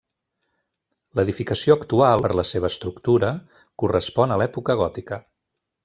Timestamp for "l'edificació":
1.19-1.75